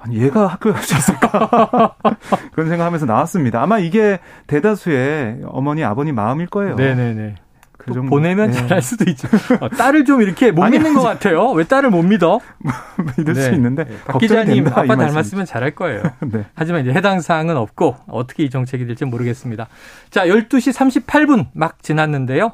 [0.00, 1.94] 아니 얘가 학교에 있을까
[2.52, 3.62] 그런 생각하면서 나왔습니다.
[3.62, 6.74] 아마 이게 대다수의 어머니 아버님 마음일 거예요.
[6.76, 7.34] 네네네.
[7.80, 8.10] 그 정도.
[8.10, 8.56] 보내면 네.
[8.56, 9.28] 잘할 수도 있죠.
[9.60, 11.50] 어, 딸을 좀 이렇게 못 아니, 믿는 것 같아요.
[11.52, 12.38] 왜 딸을 못 믿어?
[13.16, 13.40] 믿을 네.
[13.40, 13.84] 수 있는데.
[13.84, 13.96] 네.
[14.06, 16.02] 박 기자님 된다, 아빠 닮았으면 잘할 거예요.
[16.20, 16.44] 네.
[16.54, 19.68] 하지만 이제 해당 사항은 없고 어떻게 이 정책이 될지 모르겠습니다.
[20.10, 20.74] 자, 12시
[21.06, 22.52] 38분 막 지났는데요.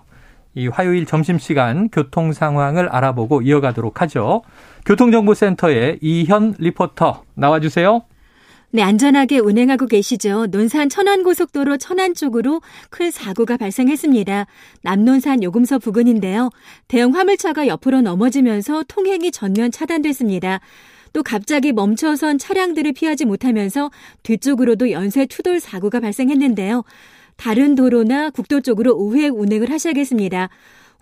[0.56, 4.42] 이 화요일 점심시간 교통 상황을 알아보고 이어가도록 하죠.
[4.86, 8.02] 교통정보센터의 이현 리포터 나와주세요.
[8.70, 10.46] 네, 안전하게 운행하고 계시죠.
[10.46, 14.46] 논산 천안고속도로 천안 쪽으로 큰 사고가 발생했습니다.
[14.82, 16.50] 남논산 요금소 부근인데요.
[16.88, 20.60] 대형 화물차가 옆으로 넘어지면서 통행이 전면 차단됐습니다.
[21.12, 23.90] 또 갑자기 멈춰선 차량들을 피하지 못하면서
[24.22, 26.82] 뒤쪽으로도 연쇄 추돌 사고가 발생했는데요.
[27.36, 30.48] 다른 도로나 국도 쪽으로 우회 운행을 하셔야겠습니다.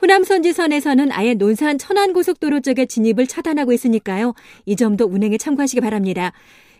[0.02, 4.34] 호남 선지선에서는 아예 논산 천안고속도로 쪽에 진입을 차단하고 있으니까요.
[4.66, 6.32] 이 점도 운행에 참고하시기 바랍니다.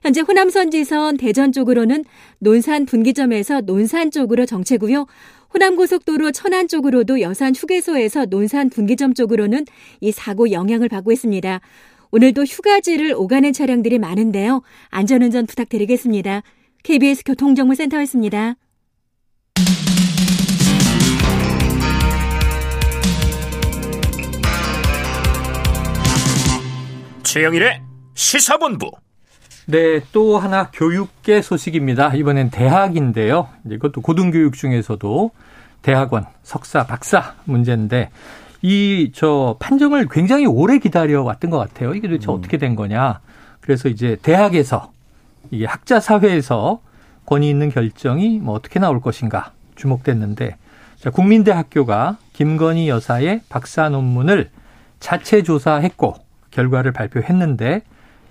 [0.03, 2.05] 현재 호남 선지선 대전 쪽으로는
[2.39, 5.07] 논산 분기점에서 논산 쪽으로 정체고요.
[5.55, 9.65] 호남고속도로 천안 쪽으로도 여산 휴게소에서 논산 분기점 쪽으로는
[10.01, 11.61] 이 사고 영향을 받고 있습니다.
[12.11, 14.63] 오늘도 휴가지를 오가는 차량들이 많은데요.
[14.91, 16.43] 안전운전 부탁드리겠습니다.
[16.83, 18.57] KBS 교통정보센터였습니다.
[27.35, 27.83] 최영일의
[28.15, 28.93] 시사본부.
[29.67, 32.15] 네, 또 하나 교육계 소식입니다.
[32.15, 33.49] 이번엔 대학인데요.
[33.69, 35.33] 이것도 고등교육 중에서도
[35.83, 38.11] 대학원, 석사, 박사 문제인데
[38.63, 41.95] 이 저 판정을 굉장히 오래 기다려 왔던 것 같아요.
[41.95, 42.37] 이게 도대체 음.
[42.39, 43.19] 어떻게 된 거냐.
[43.61, 44.93] 그래서 이제 대학에서
[45.51, 46.81] 이게 학자 사회에서
[47.27, 50.57] 권위 있는 결정이 뭐 어떻게 나올 것인가 주목됐는데
[50.97, 54.51] 자, 국민대 학교가 김건희 여사의 박사 논문을
[55.01, 56.15] 자체 조사했고
[56.51, 57.83] 결과를 발표했는데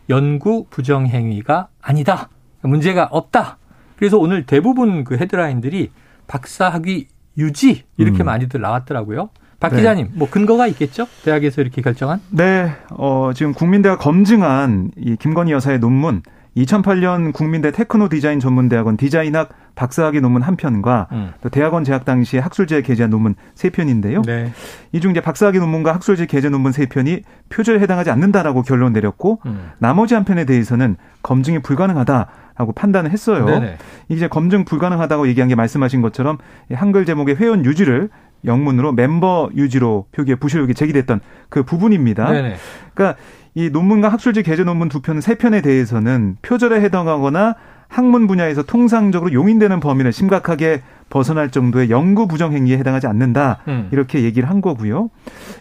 [0.10, 2.30] 연구 부정 행위가 아니다.
[2.62, 3.58] 문제가 없다.
[3.96, 5.92] 그래서 오늘 대부분 그 헤드라인들이
[6.28, 8.26] 박사 학위 유지 이렇게 음.
[8.26, 9.30] 많이들 나왔더라고요.
[9.60, 9.78] 박 네.
[9.78, 11.08] 기자님, 뭐 근거가 있겠죠?
[11.24, 12.20] 대학에서 이렇게 결정한?
[12.32, 16.22] 네, 어, 지금 국민대가 검증한 이 김건희 여사의 논문
[16.58, 21.32] 2008년 국민대 테크노 디자인 전문대학원 디자인학 박사학위 논문 한 편과 음.
[21.42, 24.22] 또 대학원 재학 당시에 학술지에 게재한 논문 세 편인데요.
[24.22, 24.52] 네.
[24.92, 29.72] 이중 이제 박사학위 논문과 학술지 게재 논문 세 편이 표절에 해당하지 않는다라고 결론 내렸고 음.
[29.80, 32.28] 나머지 한 편에 대해서는 검증이 불가능하다.
[32.56, 33.46] 하고 판단을 했어요.
[33.46, 33.78] 네네.
[34.10, 36.38] 이제 검증 불가능하다고 얘기한 게 말씀하신 것처럼
[36.72, 38.10] 한글 제목의 회원 유지를
[38.46, 42.32] 영문으로 멤버 유지로 표기에 부실력이 제기됐던 그 부분입니다.
[42.32, 42.56] 네네.
[42.94, 43.20] 그러니까
[43.56, 47.56] 이 논문과 학술지 게재 논문 두 편, 세 편에 대해서는 표절에 해당하거나
[47.88, 53.60] 학문 분야에서 통상적으로 용인되는 범위를 심각하게 벗어날 정도의 연구 부정 행위에 해당하지 않는다.
[53.68, 53.90] 음.
[53.92, 55.12] 이렇게 얘기를 한 거고요.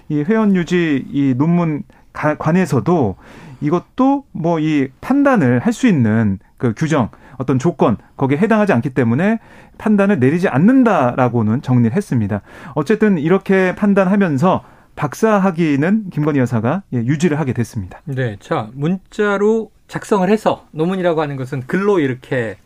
[0.08, 1.82] 이 회원 유지 이 논문
[2.14, 3.16] 관해서도
[3.60, 9.38] 이것도 뭐 이 판단을 할 수 있는 그 규정 어떤 조건 거기에 해당하지 않기 때문에
[9.78, 12.40] 판단을 내리지 않는다라고는 정리를 했습니다.
[12.74, 14.62] 어쨌든 이렇게 판단하면서
[14.94, 18.00] 박사 학위는 김건희 여사가 예, 유지를 하게 됐습니다.
[18.04, 18.36] 네.
[18.40, 22.56] 자, 문자로 작성을 해서 논문이라고 하는 것은 글로 이렇게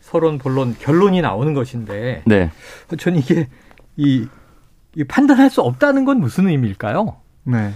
[0.00, 2.22] 서론, 본론, 결론이 나오는 것인데.
[2.26, 2.50] 네.
[2.98, 3.48] 전 이게
[3.96, 4.26] 이,
[4.94, 7.16] 이 판단할 수 없다는 건 무슨 의미일까요?
[7.44, 7.72] 네.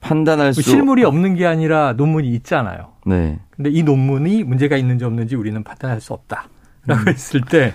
[0.00, 2.92] 판단할 수 실물이 없는 게 아니라 논문이 있잖아요.
[3.04, 3.38] 네.
[3.50, 6.48] 근데 이 논문이 문제가 있는지 없는지 우리는 판단할 수 없다라고
[6.88, 7.08] 음.
[7.08, 7.74] 했을 때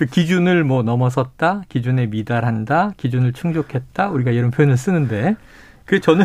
[0.00, 5.36] 그 기준을 뭐 넘어섰다, 기준에 미달한다, 기준을 충족했다, 우리가 이런 표현을 쓰는데
[5.84, 6.24] 그 저는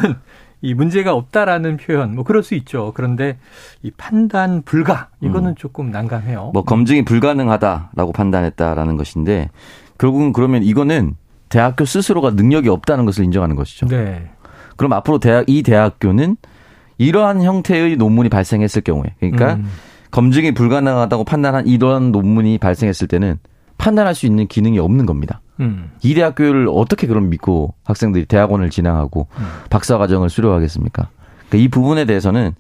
[0.62, 2.94] 이 문제가 없다라는 표현 뭐 그럴 수 있죠.
[2.96, 3.38] 그런데
[3.84, 5.56] 이 판단 불가 이거는 음.
[5.56, 6.52] 조금 난감해요.
[6.54, 9.50] 뭐 검증이 불가능하다라고 판단했다라는 것인데
[9.98, 11.18] 결국은 그러면 이거는
[11.50, 13.88] 대학교 스스로가 능력이 없다는 것을 인정하는 것이죠.
[13.88, 14.30] 네.
[14.78, 16.38] 그럼 앞으로 대학 이 대학교는
[16.98, 19.70] 이러한 형태의 논문이 발생했을 경우에 그러니까 음.
[20.12, 23.38] 검증이 불가능하다고 판단한 이러한 논문이 발생했을 때는
[23.78, 25.42] 판단할 수 있는 기능이 없는 겁니다.
[25.60, 25.92] 음.
[26.04, 29.46] 이 대학교를 어떻게 그럼 믿고 학생들이 대학원을 진학하고 음.
[29.70, 31.10] 박사 과정을 수료하겠습니까?
[31.48, 32.56] 그러니까 이 부분에 대해서는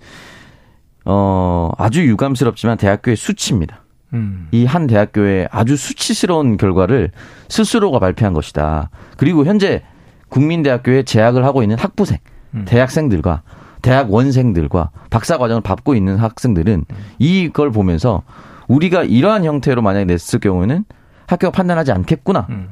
[1.06, 3.82] 어 아주 유감스럽지만 대학교의 수치입니다.
[4.14, 4.48] 음.
[4.52, 7.12] 이한 대학교의 아주 수치스러운 결과를
[7.50, 8.90] 스스로가 발표한 것이다.
[9.18, 9.84] 그리고 현재
[10.30, 12.18] 국민대학교에 재학을 하고 있는 학부생,
[12.56, 12.66] 음.
[12.66, 13.44] 대학생들과
[13.82, 16.96] 대학원생들과 박사 과정을 밟고 있는 학생들은 음.
[17.20, 18.24] 이걸 보면서
[18.68, 20.86] 우리가 이러한 형태로 만약에 냈을 경우에는
[21.28, 22.48] 학교가 판단하지 않겠구나.
[22.50, 22.70] 음.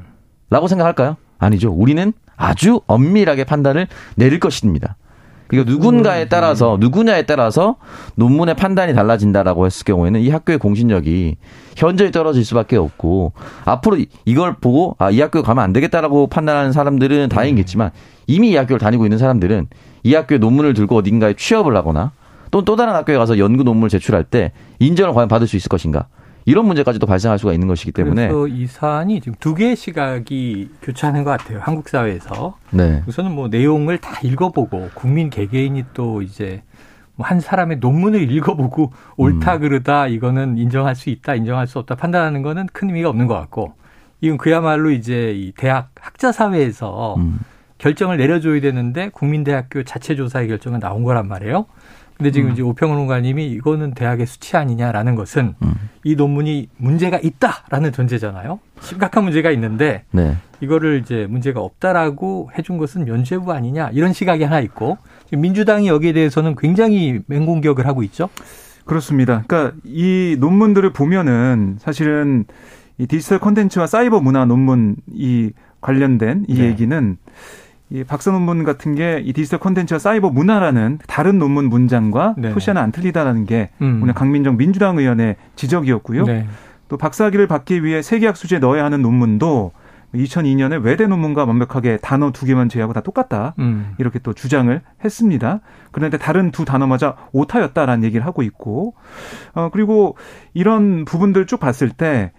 [0.50, 1.16] 라고 생각할까요?
[1.38, 1.70] 아니죠.
[1.72, 3.86] 우리는 아주 엄밀하게 판단을
[4.16, 4.96] 내릴 것입니다.
[5.46, 6.28] 그러니까 누군가에 음.
[6.30, 7.76] 따라서 누구냐에 따라서
[8.14, 11.36] 논문의 판단이 달라진다라고 했을 경우에는 이 학교의 공신력이
[11.76, 13.32] 현저히 떨어질 수밖에 없고
[13.66, 17.90] 앞으로 이걸 보고 아 이 학교 가면 안 되겠다라고 판단하는 사람들은 다행이겠지만
[18.26, 19.68] 이미 이 학교를 다니고 있는 사람들은
[20.04, 22.12] 이 학교의 논문을 들고 어딘가에 취업을 하거나
[22.50, 26.06] 또또 다른 학교에 가서 연구 논문을 제출할 때 인정을 과연 받을 수 있을 것인가
[26.46, 31.24] 이런 문제까지도 발생할 수가 있는 것이기 때문에 그래서 이 사안이 지금 두 개의 시각이 교차하는
[31.24, 31.60] 것 같아요.
[31.62, 33.02] 한국 사회에서 네.
[33.06, 36.62] 우선은 뭐 내용을 다 읽어보고 국민 개개인이 또 이제
[37.16, 39.60] 뭐한 사람의 논문을 읽어보고 옳다 음.
[39.60, 43.74] 그르다 이거는 인정할 수 있다 인정할 수 없다 판단하는 거는 큰 의미가 없는 것 같고
[44.20, 47.40] 이건 그야말로 이제 이 대학 학자 사회에서 음.
[47.78, 51.66] 결정을 내려줘야 되는데 국민대학교 자체 조사의 결정은 나온 거란 말이에요.
[52.24, 52.52] 근데 지금 음.
[52.54, 55.74] 이제 오평원 원가님이 이거는 대학의 수치 아니냐라는 것은 음.
[56.04, 58.60] 이 논문이 문제가 있다라는 전제잖아요.
[58.80, 60.34] 심각한 문제가 있는데 네.
[60.60, 64.96] 이거를 이제 문제가 없다라고 해준 것은 면죄부 아니냐 이런 시각이 하나 있고
[65.32, 68.30] 민주당이 여기에 대해서는 굉장히 맹공격을 하고 있죠.
[68.86, 69.44] 그렇습니다.
[69.46, 72.46] 그러니까 이 논문들을 보면은 사실은
[72.96, 75.50] 이 디지털 콘텐츠와 사이버 문화 논문 이
[75.82, 76.64] 관련된 이 네.
[76.68, 77.18] 얘기는
[77.94, 82.52] 이 박사 논문 같은 게 이 디지털 콘텐츠와 사이버 문화라는 다른 논문 문장과 네.
[82.52, 84.00] 토시아는 안 틀리다라는 게 음.
[84.02, 86.24] 오늘 강민정 민주당 의원의 지적이었고요.
[86.24, 86.46] 네.
[86.88, 89.70] 또 박사학위를 받기 위해 세계학 수지에 넣어야 하는 논문도
[90.12, 93.54] 2002년에 외대 논문과 완벽하게 단어 두 개만 제외하고 다 똑같다.
[93.60, 93.94] 음.
[93.98, 95.60] 이렇게 또 주장을 했습니다.
[95.92, 98.94] 그런데 다른 두 단어마저 오타였다라는 얘기를 하고 있고,
[99.54, 100.16] 어, 그리고
[100.52, 102.32] 이런 부분들 쭉 봤을 때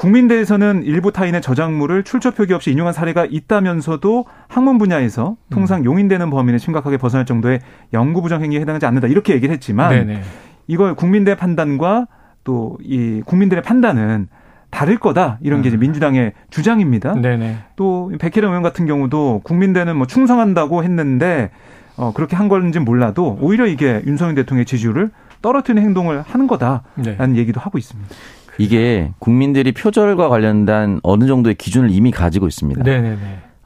[0.00, 5.84] 국민대에서는 일부 타인의 저작물을 출처 표기 없이 인용한 사례가 있다면서도 학문 분야에서 통상 음.
[5.84, 7.60] 용인되는 범위는 심각하게 벗어날 정도의
[7.92, 10.22] 연구 부정 행위에 해당하지 않는다 이렇게 얘기를 했지만 네네.
[10.68, 12.06] 이걸 국민대 판단과
[12.44, 14.28] 또 이 국민들의 판단은
[14.70, 15.80] 다를 거다 이런 게 이제 음.
[15.80, 17.14] 민주당의 주장입니다.
[17.14, 17.58] 네네.
[17.76, 21.50] 또 백혜령 의원 같은 경우도 국민대는 뭐 충성한다고 했는데
[21.96, 25.10] 어 그렇게 한 건지 몰라도 오히려 이게 윤석열 대통령의 지지율을
[25.42, 26.84] 떨어뜨리는 행동을 하는 거다라는
[27.32, 27.36] 네.
[27.36, 28.14] 얘기도 하고 있습니다.
[28.60, 32.82] 이게 국민들이 표절과 관련된 어느 정도의 기준을 이미 가지고 있습니다.
[32.82, 33.16] 네네네.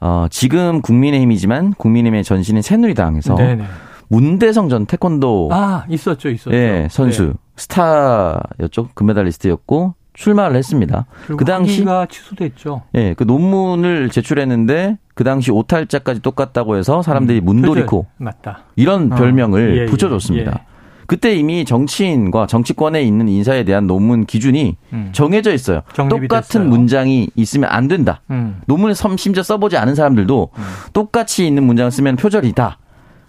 [0.01, 3.63] 어, 지금 국민의힘이지만 국민의힘의 전신인 새누리당에서 네네.
[4.07, 7.33] 문대성 전 태권도 아 있었죠 있었죠 예, 선수 네.
[7.55, 11.07] 스타였죠 금메달리스트였고 출마를 했습니다.
[11.37, 12.83] 그 당시 가 취소됐죠.
[12.95, 18.59] 예, 그 논문을 제출했는데 그 당시 오탈자까지 똑같다고 해서 사람들이 음, 문도리코 맞다.
[18.75, 19.15] 이런 어.
[19.15, 20.51] 별명을 예, 예, 붙여줬습니다.
[20.51, 20.74] 예.
[21.07, 25.09] 그때 이미 정치인과 정치권에 있는 인사에 대한 논문 기준이 음.
[25.11, 25.81] 정해져 있어요.
[25.95, 26.63] 똑같은 됐어요.
[26.63, 28.21] 문장이 있으면 안 된다.
[28.31, 28.61] 음.
[28.65, 30.63] 논문을 심지어 써보지 않은 사람들도 음.
[30.93, 32.77] 똑같이 있는 문장을 쓰면 표절이다.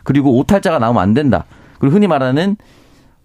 [0.04, 1.44] 그리고 오탈자가 나오면 안 된다.
[1.78, 2.56] 그리고 흔히 말하는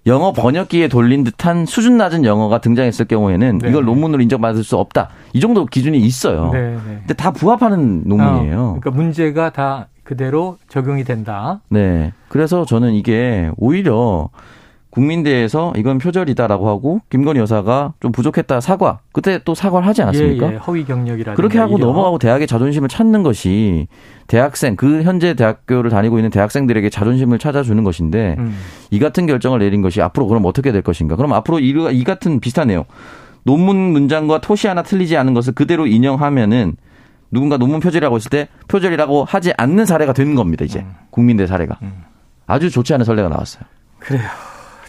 [0.08, 3.70] 영어 번역기에 돌린 듯한 수준 낮은 영어가 등장했을 경우에는 네.
[3.70, 5.10] 이걸 논문으로 인정받을 수 없다.
[5.34, 6.50] 이 정도 기준이 있어요.
[6.52, 6.82] 네, 네.
[7.00, 8.60] 근데 다 부합하는 논문이에요.
[8.60, 11.62] 어, 그러니까 문제가 다 그대로 적용이 된다.
[11.70, 12.14] 네.
[12.30, 14.30] 그래서 저는 이게 오히려
[14.92, 20.48] 국민대에서 이건 표절이다라고 하고 김건희 여사가 좀 부족했다 사과 그때 또 사과를 하지 않았습니까?
[20.50, 20.58] 예, 예.
[20.58, 21.88] 허위 경력이라 그렇게 하고 이력.
[21.88, 23.88] 넘어가고 대학의 자존심을 찾는 것이
[24.28, 28.58] 대학생 그 현재 대학교를 다니고 있는 대학생들에게 자존심을 찾아주는 것인데 음.
[28.92, 31.16] 이 같은 결정을 내린 것이 앞으로 그럼 어떻게 될 것인가?
[31.16, 32.86] 그럼 앞으로 이, 이 같은 비슷하네요.
[33.44, 36.76] 논문 문장과 토시 하나 틀리지 않은 것을 그대로 인용하면은
[37.32, 40.66] 누군가 논문 표절이라고 했을 때 표절이라고 하지 않는 사례가 되는 겁니다.
[40.66, 40.94] 이제 음.
[41.12, 42.04] 국민대 사례가 음.
[42.46, 43.64] 아주 좋지 않은 선례가 나왔어요.
[44.00, 44.28] 그래요.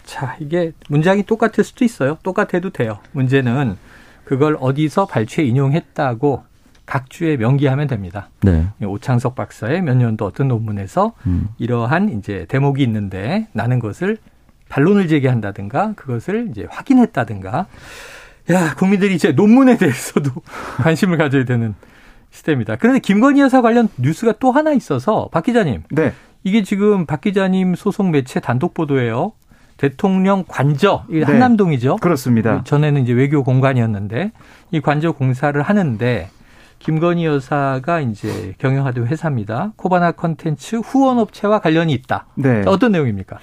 [0.03, 2.17] 자, 이게 문장이 똑같을 수도 있어요.
[2.23, 2.99] 똑같아도 돼요.
[3.11, 3.77] 문제는
[4.25, 6.43] 그걸 어디서 발췌 인용했다고
[6.85, 8.29] 각 주에 명기하면 됩니다.
[8.41, 8.67] 네.
[8.81, 11.47] 오창석 박사의 몇 년도 어떤 논문에서 음.
[11.57, 14.17] 이러한 이제 대목이 있는데 나는 것을
[14.69, 17.67] 반론을 제기한다든가 그것을 이제 확인했다든가
[18.51, 20.31] 야 국민들이 이제 논문에 대해서도
[20.83, 21.73] 관심을 가져야 되는
[22.31, 22.75] 시대입니다.
[22.75, 25.83] 그런데 김건희 여사 관련 뉴스가 또 하나 있어서 박 기자님.
[25.91, 26.13] 네.
[26.43, 29.33] 이게 지금 박 기자님 소속 매체 단독 보도예요.
[29.83, 31.23] 대통령 관저, 이 네.
[31.23, 31.97] 한남동이죠.
[31.97, 32.63] 그렇습니다.
[32.63, 34.31] 전에는 이제 외교 공간이었는데
[34.71, 36.29] 이 관저 공사를 하는데
[36.79, 39.73] 김건희 여사가 이제 경영하던 회사입니다.
[39.75, 42.27] 코바나 컨텐츠 후원업체와 관련이 있다.
[42.35, 42.63] 네.
[42.65, 43.39] 어떤 내용입니까?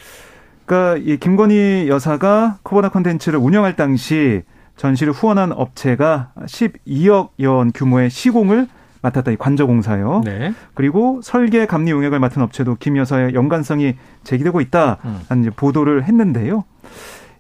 [0.65, 4.41] 그러니까 이 김건희 여사가 코바나 컨텐츠를 운영할 당시
[4.77, 8.67] 전시를 후원한 업체가 12억 원 규모의 시공을
[9.03, 10.23] 맡았다 이 관저공사요.
[10.25, 10.53] 네.
[10.75, 15.51] 그리고 설계 감리 용역을 맡은 업체도 김 여사의 연관성이 제기되고 있다라는 음.
[15.57, 16.65] 보도를 했는데요.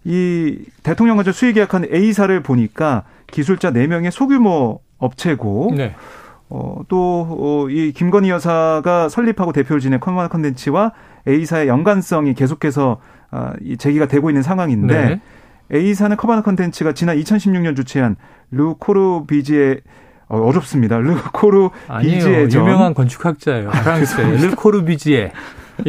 [0.04, 5.94] 이 대통령 관저 수의 계약한 A사를 보니까 기술자 4명의 소규모 업체고 네.
[6.48, 10.92] 어, 또, 어, 이 김건희 여사가 설립하고 대표를 지낸 코바나 컨텐츠와
[11.28, 15.20] A사의 연관성이 계속해서 아, 이 제기가 되고 있는 상황인데 네.
[15.72, 18.16] A사는 코바나 컨텐츠가 지난 2016년 주최한
[18.50, 19.82] 르 코르뷔지에
[20.30, 20.98] 어, 어렵습니다.
[20.98, 23.68] 르 코르뷔지에 유명한 건축학자예요.
[23.68, 25.32] 아, 프랑스의 르 코르뷔지에.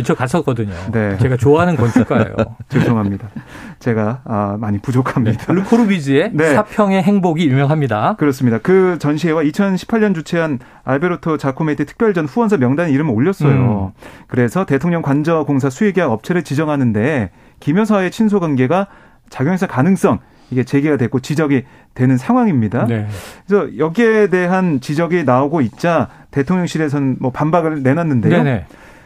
[0.06, 0.74] 저 갔었거든요.
[0.92, 1.18] 네.
[1.18, 2.34] 제가 좋아하는 건축가예요.
[2.70, 3.28] 죄송합니다.
[3.80, 5.46] 제가 아, 많이 부족합니다.
[5.46, 5.54] 네.
[5.54, 6.54] 르 코르뷔지에 네.
[6.54, 8.16] 사평의 행복이 유명합니다.
[8.18, 8.58] 그렇습니다.
[8.60, 13.94] 그 전시회와 2018년 주최한 알베르토 자코메티 특별전 후원사 명단에 이름을 올렸어요.
[13.96, 14.02] 음.
[14.28, 18.88] 그래서 대통령 관저 공사 수의계약 업체를 지정하는데 김여사의 친소 관계가
[19.30, 20.20] 작용했을 가능성
[20.52, 21.64] 이게 제기가 됐고 지적이
[21.96, 22.86] 되는 상황입니다.
[22.86, 23.08] 네.
[23.48, 28.44] 그래서 여기에 대한 지적이 나오고 있자 대통령실에서는 뭐 반박을 내놨는데요.
[28.44, 28.66] 네네.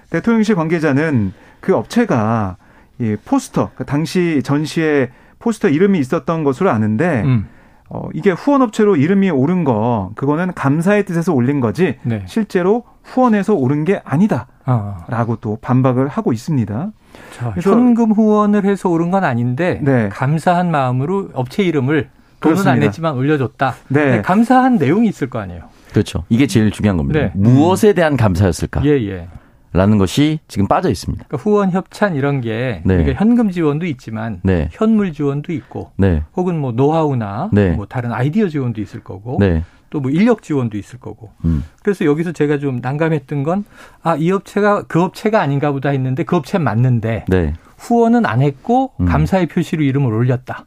[0.10, 2.58] 대통령실 관계자는 그 업체가
[2.99, 7.47] 이 포스터 그 당시 전시에 포스터 이름이 있었던 것으로 아는데 음.
[7.89, 12.23] 어, 이게 후원업체로 이름이 오른 거, 그거는 감사의 뜻에서 올린 거지, 네.
[12.25, 14.47] 실제로 후원해서 오른 게 아니다.
[14.65, 15.05] 아.
[15.07, 16.91] 라고 또 반박을 하고 있습니다.
[17.33, 20.09] 자, 현금 후원을 해서 오른 건 아닌데, 네.
[20.09, 23.75] 감사한 마음으로 업체 이름을 돈은 안 냈지만 올려줬다.
[23.89, 24.21] 네.
[24.21, 25.63] 감사한 내용이 있을 거 아니에요.
[25.91, 26.23] 그렇죠.
[26.29, 27.19] 이게 제일 중요한 겁니다.
[27.19, 27.31] 네.
[27.35, 28.83] 무엇에 대한 감사였을까?
[28.85, 29.27] 예, 예.
[29.75, 31.25] 라는 것이 지금 빠져 있습니다.
[31.27, 32.97] 그러니까 후원 협찬 이런 게 네.
[32.97, 34.69] 그러니까 현금 지원도 있지만 네.
[34.71, 36.23] 현물 지원도 있고 네.
[36.35, 37.71] 혹은 뭐 노하우나 네.
[37.71, 39.63] 뭐 다른 아이디어 지원도 있을 거고 네.
[39.89, 41.31] 또뭐 인력 지원도 있을 거고.
[41.45, 41.63] 음.
[41.83, 43.65] 그래서 여기서 제가 좀 난감했던 건
[44.01, 47.53] 아, 이 업체가 그 업체가 아닌가 보다 했는데 그 업체 맞는데 네.
[47.77, 49.05] 후원은 안 했고 음.
[49.05, 50.65] 감사의 표시로 이름을 올렸다.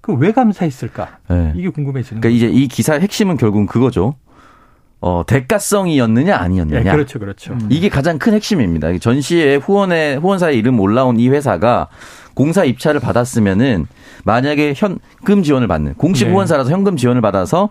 [0.00, 1.18] 그럼 왜 감사했을까?
[1.56, 2.34] 이게 궁금해지는 그러니까 거죠.
[2.34, 4.14] 이제 이 기사의 핵심은 결국은 그거죠.
[5.06, 6.82] 어, 대가성이었느냐 아니었느냐.
[6.82, 7.52] 네, 그렇죠, 그렇죠.
[7.52, 7.68] 음.
[7.70, 8.98] 이게 가장 큰 핵심입니다.
[8.98, 11.86] 전시에 후원에 후원사의 이름 올라온 이 회사가
[12.34, 13.86] 공사 입찰을 받았으면은
[14.24, 16.32] 만약에 현금 지원을 받는 공식 네.
[16.32, 17.68] 후원사라서 현금 지원을 받아서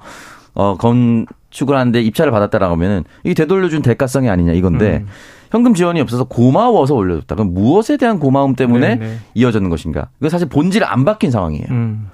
[0.54, 5.08] 어 건축을 하는데 입찰을 받았다라고 하면은 이게 되돌려준 대가성이 아니냐 이건데 음.
[5.52, 7.36] 현금 지원이 없어서 고마워서 올려줬다.
[7.36, 9.18] 그럼 무엇에 대한 고마움 때문에 네, 네.
[9.34, 10.08] 이어졌는 것인가?
[10.22, 11.68] 이거 사실 본질이 안 바뀐 상황이에요.
[11.70, 12.10] 음.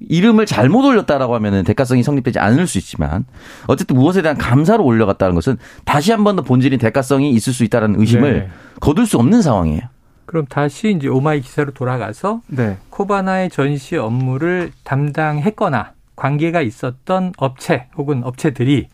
[0.00, 3.24] 이름을 잘못 올렸다라고 하면은 대가성이 성립되지 않을 수 있지만
[3.66, 7.98] 어쨌든 무엇에 대한 감사로 올려갔다는 것은 다시 한 번 더 본질인 대가성이 있을 수 있다는
[8.00, 8.48] 의심을 네.
[8.80, 9.82] 거둘 수 없는 상황이에요.
[10.26, 12.76] 그럼 다시 이제 오마이 기사로 돌아가서 네.
[12.90, 18.88] 코바나의 전시 업무를 담당했거나 관계가 있었던 업체 혹은 업체들이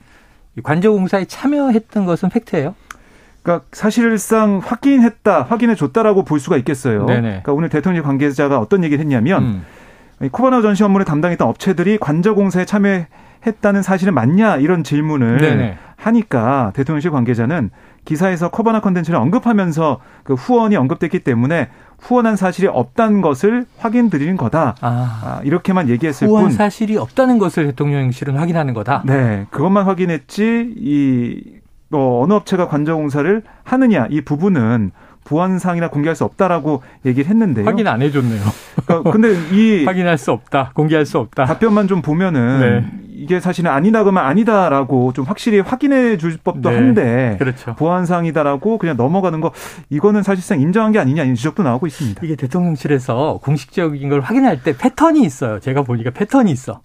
[0.63, 2.75] 관저공사에 참여했던 것은 팩트예요?
[3.43, 7.07] 그러니까 사실상 확인했다, 확인해 줬다라고 볼 수가 있겠어요.
[7.07, 7.21] 네네.
[7.21, 9.63] 그러니까 오늘 대통령 관계자가 어떤 얘기를 했냐면 음.
[10.29, 15.79] 코바나 전시 업무를 담당했던 업체들이 관저 공사에 참여했다는 사실은 맞냐 이런 질문을 네네.
[15.97, 17.71] 하니까 대통령실 관계자는
[18.05, 24.75] 기사에서 코바나 컨텐츠를 언급하면서 그 후원이 언급됐기 때문에 후원한 사실이 없다는 것을 확인드리는 거다.
[24.81, 26.53] 아, 아 이렇게만 얘기했을 후원 뿐.
[26.53, 29.03] 사실이 없다는 것을 대통령실은 확인하는 거다.
[29.05, 31.61] 네, 그것만 확인했지 이
[31.93, 34.93] 어, 어느 업체가 관저공사를 하느냐 이 부분은
[35.25, 37.67] 보안상이나 공개할 수 없다라고 얘기를 했는데요.
[37.67, 38.41] 확인 안 해줬네요.
[38.99, 41.45] 그러니까 근데 이 확인할 수 없다, 공개할 수 없다.
[41.45, 43.01] 답변만 좀 보면은 네.
[43.21, 46.77] 이게 사실은 아니다 그러면 아니다라고 좀 확실히 확인해 줄 법도 네.
[46.77, 47.75] 한데 그렇죠.
[47.75, 49.53] 보안상이다라고 그냥 넘어가는 거
[49.91, 52.21] 이거는 사실상 인정한 게 아니냐 이런 지적도 나오고 있습니다.
[52.25, 55.61] 이게 대통령실에서 공식적인 걸 확인할 때 패턴이 있어요.
[55.61, 56.81] 제가 보니까 패턴이 있어.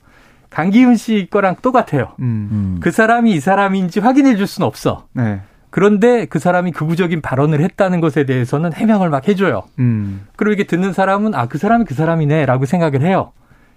[0.50, 2.14] 강기훈 씨 거랑 똑같아요.
[2.20, 2.50] 음.
[2.52, 2.78] 음.
[2.82, 5.06] 그 사람이 이 사람인지 확인해 줄 수는 없어.
[5.14, 5.42] 네.
[5.76, 9.64] 그런데 그 사람이 극우적인 발언을 했다는 것에 대해서는 해명을 막 해줘요.
[9.78, 10.26] 음.
[10.38, 13.34] 그리고 이게 듣는 사람은 아 그 사람이 그 사람이네라고 생각을 해요.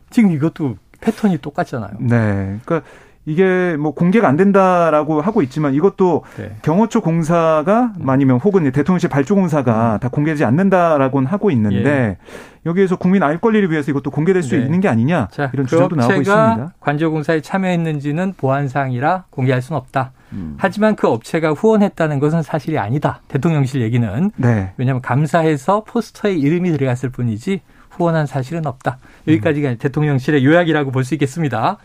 [0.08, 1.90] 지금 이것도 패턴이 똑같잖아요.
[1.98, 2.58] 네.
[2.64, 2.82] 그러니까
[3.26, 6.52] 이게 뭐 공개가 안 된다라고 하고 있지만 이것도 네.
[6.62, 8.08] 경호처 공사가 음.
[8.08, 9.98] 아니면 혹은 대통령실 발주공사가 음.
[9.98, 12.16] 다 공개되지 않는다라고는 하고 있는데 예.
[12.64, 14.62] 여기에서 국민 알 권리를 위해서 이것도 공개될 수 네.
[14.62, 16.74] 있는 게 아니냐 자, 이런 그 주장도 나오고 있습니다.
[16.78, 20.12] 관저공사에 참여했는지는 보안상이라 공개할 수는 없다.
[20.32, 20.54] 음.
[20.58, 23.20] 하지만 그 업체가 후원했다는 것은 사실이 아니다.
[23.28, 24.72] 대통령실 얘기는 네.
[24.76, 27.60] 왜냐하면 감사해서 포스터에 이름이 들어갔을 뿐이지
[27.90, 28.98] 후원한 사실은 없다.
[29.26, 29.76] 여기까지가 음.
[29.78, 31.78] 대통령실의 요약이라고 볼 수 있겠습니다.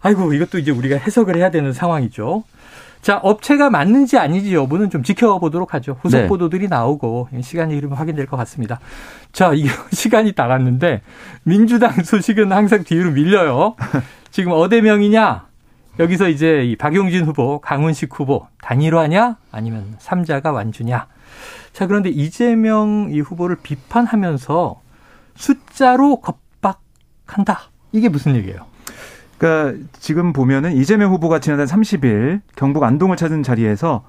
[0.00, 2.44] 아이고, 이것도 이제 우리가 해석을 해야 되는 상황이죠.
[3.02, 5.98] 자, 업체가 맞는지 아닌지 여부는 좀 지켜보도록 하죠.
[6.02, 6.26] 후속 네.
[6.28, 8.78] 보도들이 나오고 시간이 흐르면 확인될 것 같습니다.
[9.32, 11.02] 자, 이게 시간이 나갔는데
[11.42, 13.74] 민주당 소식은 항상 뒤로 밀려요.
[14.30, 15.46] 지금 어대명이냐?
[15.98, 19.36] 여기서 이제 이 박용진 후보, 강훈식 후보 단일화냐?
[19.50, 21.06] 아니면 삼자가 완주냐?
[21.72, 24.80] 자, 그런데 이재명 이 후보를 비판하면서
[25.34, 27.70] 숫자로 겁박한다.
[27.92, 28.66] 이게 무슨 얘기예요?
[29.38, 34.04] 그러니까 지금 보면은 이재명 후보가 지난달 30일 경북 안동을 찾은 자리에서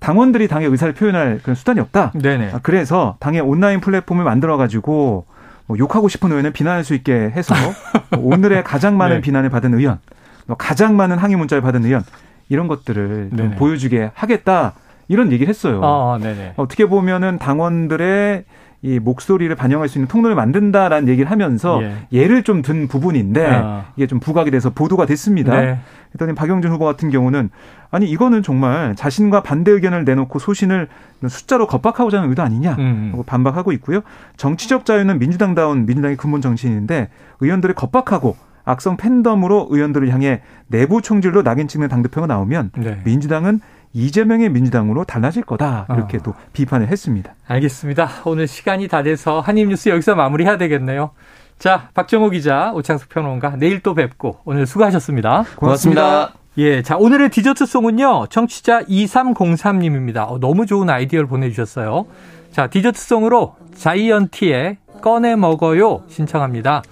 [0.00, 2.12] 당원들이 당의 의사를 표현할 그런 수단이 없다.
[2.14, 2.52] 네네.
[2.52, 5.26] 아, 그래서 당의 온라인 플랫폼을 만들어 가지고
[5.66, 7.54] 뭐 욕하고 싶은 의원을 비난할 수 있게 해서
[8.16, 9.20] 오늘의 가장 많은 네.
[9.20, 10.17] 비난을 받은 의원, 뭐
[10.56, 12.02] 가장 많은 항의 문자를 받은 의원
[12.48, 14.74] 이런 것들을 보여주게 하겠다.
[15.08, 15.80] 이런 얘기를 했어요.
[15.82, 16.18] 어,
[16.56, 18.44] 어떻게 보면은 당원들의
[18.80, 21.80] 이 목소리를 반영할 수 있는 통로를 만든다라는 얘기를 하면서
[22.12, 22.26] 예.
[22.28, 23.84] 를 좀 든 부분인데 아.
[23.96, 25.60] 이게 좀 부각이 돼서 보도가 됐습니다.
[25.60, 25.78] 네.
[26.12, 27.50] 그랬더니 박영준 후보 같은 경우는
[27.90, 30.88] 아니 이거는 정말 자신과 반대 의견을 내놓고 소신을
[31.26, 33.08] 숫자로 겁박하고자 하는 의도 아니냐 음.
[33.12, 34.02] 하고 반박하고 있고요.
[34.36, 37.08] 정치적 자유는 민주당다운 민주당의 근본 정신인데
[37.40, 38.36] 의원들을 겁박하고
[38.68, 43.00] 악성 팬덤으로 의원들을 향해 내부 총질로 낙인 찍는 당대표가 나오면 네.
[43.04, 43.60] 민주당은
[43.94, 46.20] 이재명의 민주당으로 달라질 거다 이렇게 어.
[46.22, 47.34] 또 비판을 했습니다.
[47.46, 48.08] 알겠습니다.
[48.26, 51.10] 오늘 시간이 다 돼서 한입뉴스 여기서 마무리해야 되겠네요.
[51.58, 55.44] 자, 박정호 기자, 오창석 평론가 내일 또 뵙고 오늘 수고하셨습니다.
[55.56, 56.02] 고맙습니다.
[56.02, 56.32] 고맙습니다.
[56.58, 60.28] 예, 자 오늘의 디저트 송은요 청취자 2303님입니다.
[60.28, 62.06] 어, 너무 좋은 아이디어를 보내주셨어요.
[62.52, 66.82] 자 디저트 송으로 자이언티의 꺼내 먹어요 신청합니다.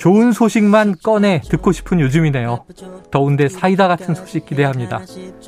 [0.00, 2.64] 좋은 소식만 꺼내 듣고 싶은 요즘이네요.
[3.10, 5.02] 더운데 사이다 같은 소식 기대합니다.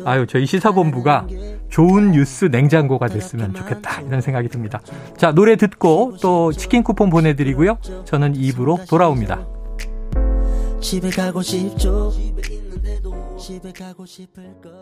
[0.05, 1.27] 아유, 저희 시사본부가
[1.71, 4.03] 좋은 뉴스 냉장고가 됐으면 좋겠다.
[4.03, 4.83] 이런 생각이 듭니다.
[5.17, 7.79] 자, 노래 듣고 또 치킨 쿠폰 보내드리고요.
[8.05, 9.47] 저는 입으로 돌아옵니다.
[10.83, 12.13] 집에 가고 싶죠.
[13.41, 14.82] 집에 가고 싶을 거.